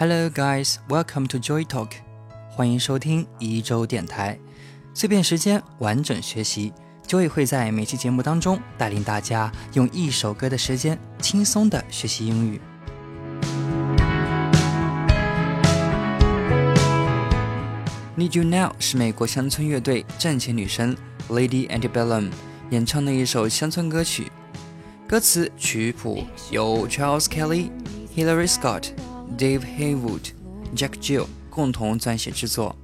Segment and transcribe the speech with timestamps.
[0.00, 0.78] Hello, guys.
[0.88, 1.90] Welcome to Joy Talk.
[2.50, 4.38] 欢迎收听一周电台，
[4.94, 6.72] 碎片时间，完整学习。
[7.08, 12.60] Joy 会在每期节目当中带领大家用一首歌的时间轻松的学习英语。
[18.16, 20.96] Need You Now 是美国乡村乐队战前女神
[21.28, 22.30] Lady Antebellum
[22.70, 24.30] 演唱的一首乡村歌曲，
[25.08, 26.22] 歌词曲谱
[26.52, 27.72] 由 Charles Kelly、
[28.14, 28.90] Hilary Scott、
[29.36, 30.30] Dave Haywood、
[30.76, 32.74] Jack Jill 共同撰写制作。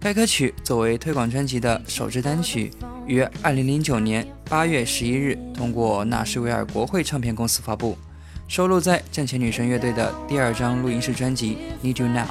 [0.00, 2.70] 该歌曲作为推广专辑的首支单曲，
[3.06, 7.98] 于2009年8月11日通过纳什维尔国会唱片公司发布，
[8.46, 12.26] 收录在战前女神乐队的第二张录音室专辑《Need You Now》。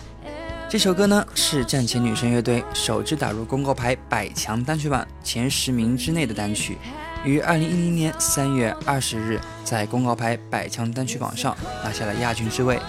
[0.70, 6.78] 这首歌呢是战前女神乐队首支打入公告牌百强单曲榜前十名之内的单曲，
[7.26, 12.80] 于二零一零年三月二十日在公告牌百强单曲榜上拿下了亚军之位。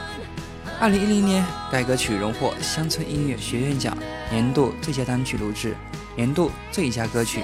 [0.81, 3.99] 二零一零年，该歌曲荣获乡村音乐学院奖
[4.31, 5.75] 年度最佳单曲录制、
[6.15, 7.43] 年度最佳歌曲、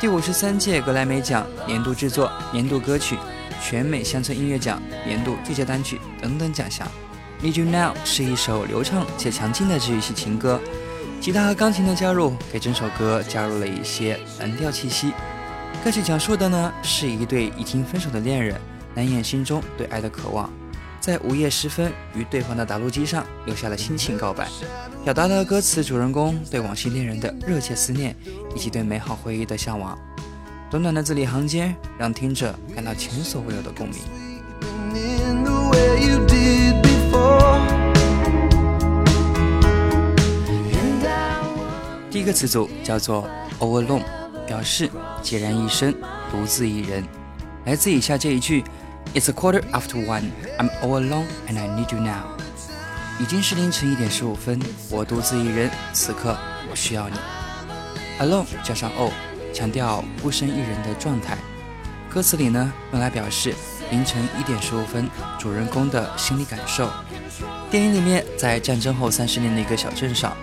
[0.00, 3.18] 第五十三届格莱美奖年度制作、年度歌曲、
[3.62, 6.88] 全美乡村音乐奖年度最佳单曲等等奖项。
[7.44, 10.58] 《Need You Now》是一首流畅且强劲的治愈系情歌，
[11.20, 15.12] 吉他和钢琴的加入给整首歌加入了一些蓝调气息。
[15.84, 18.58] 歌曲讲述的呢是一对已经分手的恋人
[18.94, 20.50] 难掩心中对爱的渴望，
[21.00, 24.46] 在午夜时分与对方的打录机上留下了心情告白，
[25.02, 28.14] 表达了歌词主人公对往昔恋人的热切思念
[28.54, 29.98] 以及对美好回忆的向往。
[30.70, 33.96] 短短的字里行间，让听者感到前所未有的共鸣。
[42.10, 43.26] 第一个词组叫做
[43.58, 44.02] all alone，
[44.46, 44.90] 表示
[45.22, 45.94] 孑然一身、
[46.30, 47.02] 独自一人。
[47.64, 48.62] 来自以下这一句
[49.14, 50.30] ：It's a quarter after one.
[50.58, 52.24] I'm all alone and I need you now.
[53.18, 56.36] 已经是凌晨一点十五分，我独自一人，此刻
[56.70, 57.16] 我需要你。
[58.18, 59.10] Alone 加上 all，
[59.52, 61.36] 强调孤身一人的状态。
[62.08, 63.54] 歌词里呢，用来表示
[63.90, 66.90] 凌晨一点十五分主人公的心理感受。
[67.70, 70.36] 电影里面，在战争后三十年的一个小镇上。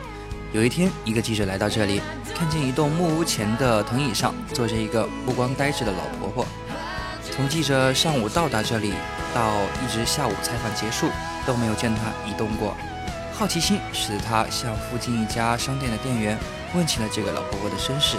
[0.53, 2.01] 有一天，一个记者来到这里，
[2.33, 6.47] 看见一栋木屋前的藤椅上坐着一个目光呆滞的老婆婆。
[7.31, 8.93] 从记者上午到达这里
[9.33, 11.07] 到一直下午采访结束，
[11.45, 12.75] 都没有见她移动过。
[13.33, 16.35] 好奇心使得他向附近一家商店的店员
[16.73, 18.17] 问起了这个老婆婆的身世。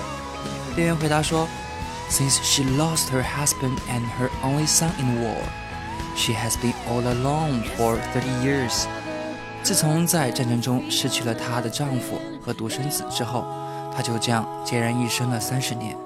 [0.76, 1.48] 店员回答说
[2.08, 5.34] ：“Since she lost her husband and her only son in war,
[6.14, 8.84] she has been all alone for thirty years.”
[9.64, 13.44] 自从在战争中失去了她的丈夫和独生子之后，
[13.92, 15.96] 她就这样孑然一身了三十年。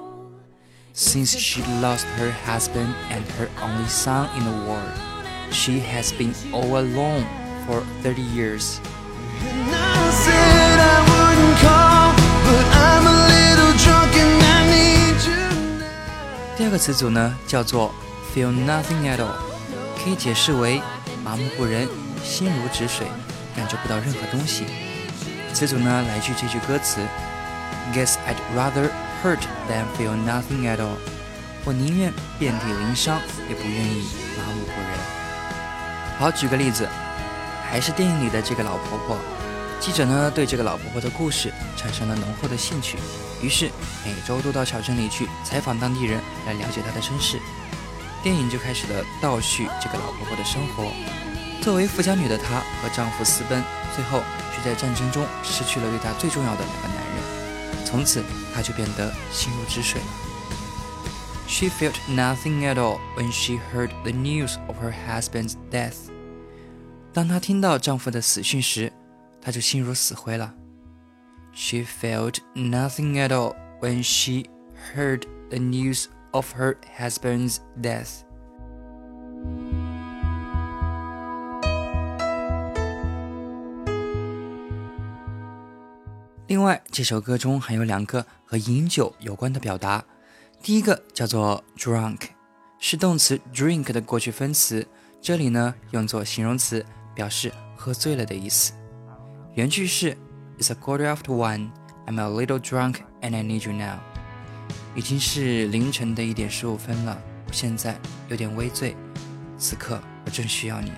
[0.94, 4.80] Since she lost her husband and her only son in the war,
[5.50, 7.24] she has been all alone
[7.66, 8.78] for thirty years.
[16.56, 17.94] 第二个词组呢，叫做
[18.34, 19.36] feel nothing at all，
[20.02, 20.82] 可以解释为
[21.22, 21.88] 麻木不仁、
[22.24, 23.06] 心如止水。
[23.54, 24.64] 感觉不到任何东西。
[25.52, 27.00] 词组呢来句这句歌词：
[27.92, 28.90] Guess I'd rather
[29.23, 29.39] hurt
[29.69, 30.97] than feel nothing at all。
[31.63, 34.05] 我宁愿遍体鳞伤，也不愿意
[34.37, 36.19] 麻木不仁。
[36.19, 36.87] 好，举个例子，
[37.69, 39.17] 还是电影里的这个老婆婆。
[39.79, 42.97] 记者呢对这个老婆婆的故事产生了浓厚的兴趣，
[43.41, 43.71] 于是
[44.05, 47.39] 每周都到小镇里去采访当地人，来了解她的身世。
[48.21, 50.91] 电影就开始了倒叙这个老婆婆的生活。
[51.61, 53.63] 作为富家女的她和丈夫私奔，
[53.95, 54.21] 最后
[54.53, 57.32] 却在战争中失去了对她最重要的两个男人。
[57.84, 58.22] 从此，
[58.54, 60.06] 她就变得心如止水了。
[61.46, 65.96] She felt nothing at all when she heard the news of her husband's death。
[67.12, 68.92] 当她听到丈夫的死讯时，
[69.40, 70.54] 她就心如死灰了。
[71.54, 74.44] She felt nothing at all when she
[74.94, 78.22] heard the news of her husband's death。
[86.53, 90.05] 另外，这首歌中还有两个和饮酒有关的表达。
[90.61, 92.19] 第一个叫做 drunk，
[92.77, 94.87] 是动词 drink 的过去分词，
[95.19, 96.85] 这里呢用作形容词，
[97.15, 98.71] 表示喝醉了的意思。
[99.55, 100.15] 原句是
[100.59, 101.71] It's a quarter after one.
[102.05, 103.97] I'm a little drunk and I need you now.
[104.93, 107.99] 已经是凌晨的一点十五分了，我现在
[108.29, 108.95] 有点微醉，
[109.57, 110.91] 此刻我正需要你。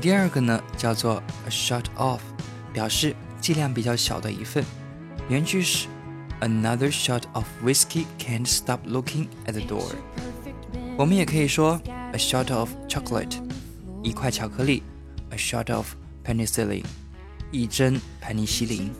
[0.00, 2.22] 第二个呢叫做 a shot of，
[2.72, 3.16] 表示。
[3.41, 4.63] 剂量比较小的一份。
[5.29, 5.87] 原句是
[6.39, 9.95] Another shot of whiskey can't stop looking at the door。
[10.97, 13.37] 我们也可以说 a shot of chocolate，
[14.03, 14.81] 一块巧克力；
[15.31, 15.93] a shot of
[16.23, 16.83] penicillin，
[17.51, 18.91] 一针盘尼西林。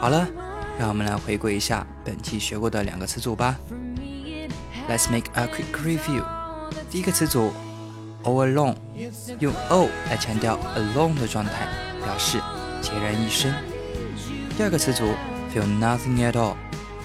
[0.00, 0.28] 好了，
[0.79, 3.57] 让我们来回顾一下本期学过的两个词组吧。
[4.89, 6.23] Let's make a quick review。
[6.89, 7.51] 第一个词组
[8.23, 8.75] ，all alone，
[9.39, 11.67] 用 all 来强调 alone 的状态，
[12.05, 12.37] 表示
[12.81, 13.53] 孑然一身。
[14.55, 15.13] 第二个词组
[15.53, 16.55] ，feel nothing at all，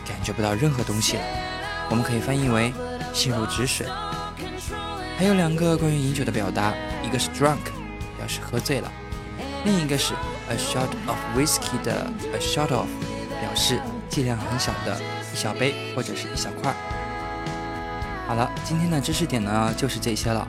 [0.07, 1.23] 感觉不到任何东西了，
[1.91, 2.73] 我们可以翻译为
[3.13, 3.89] 心如止水。
[5.19, 6.73] 还有两个关于饮酒的表达，
[7.03, 7.59] 一个是 drunk，
[8.17, 8.89] 表示喝醉了，
[9.65, 10.15] 另一个是。
[10.47, 12.87] A shot of whiskey 的 a shot of
[13.55, 13.79] 表示
[14.09, 15.01] 剂量很小的
[15.33, 16.75] 一小杯或者是一小块。
[18.27, 20.49] 好了，今天的知识点呢就是这些了。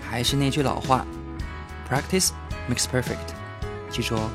[0.00, 1.04] 还是那句老话
[1.86, 2.30] ，practice
[2.66, 3.18] makes perfect。
[3.90, 4.30] 记住哦。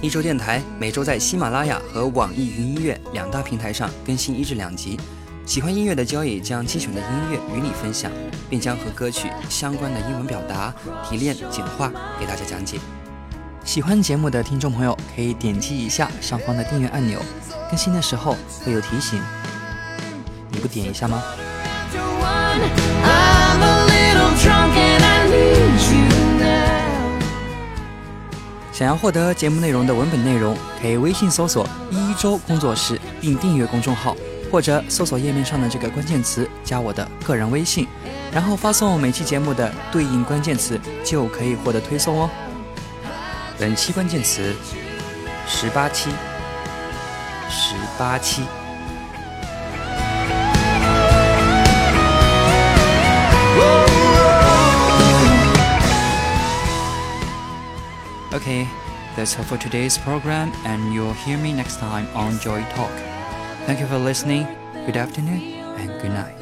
[0.00, 4.96] 一周电台每周在喜马拉雅和网易云音乐两大平台上更新一至两集。
[5.46, 8.10] 喜欢音乐的 Joy 将精选的音乐与你分享，
[8.48, 10.74] 并将和歌曲相关的英文表达
[11.06, 12.78] 提炼简化给大家讲解。
[13.62, 17.20] 喜欢节目的听众朋友可以点击一下上方的订阅按钮，
[17.68, 19.20] 更新的时候会有提醒。
[20.50, 21.22] 你不点一下吗？
[28.72, 34.16] 想要获得节目内容的文本内容，可以微信搜索“一周工作室”并订阅公众号，
[34.50, 37.86] 或者搜索页面上的这个关键词加我的个人微信，
[38.32, 42.30] 然后发送每期节目的对应关键词，就可以获得推送哦。
[43.58, 44.54] 本期关键词：
[45.46, 46.10] 十八期，
[47.48, 48.42] 十八期。
[58.32, 58.66] Okay,
[59.16, 63.13] that's all for today's program, and you'll hear me next time on Joy Talk.
[63.66, 64.46] Thank you for listening.
[64.84, 65.40] Good afternoon
[65.78, 66.36] and good night.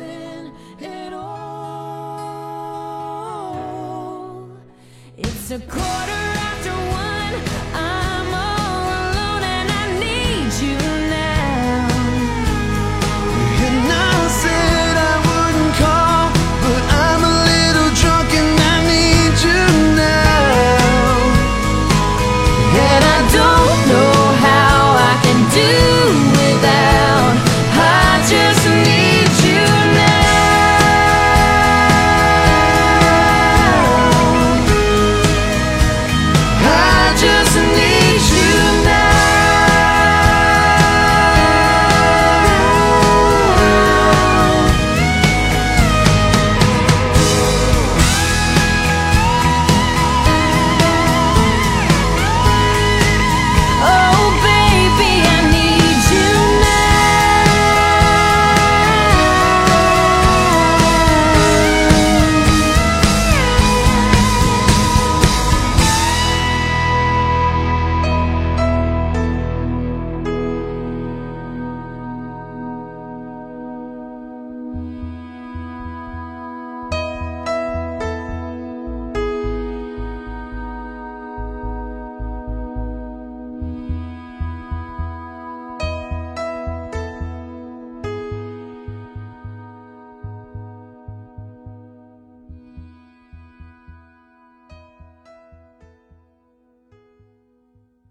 [5.16, 6.21] It's a quarter.